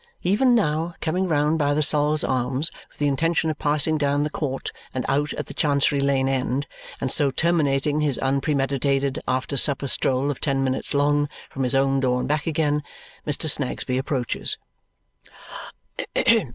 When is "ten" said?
10.41-10.63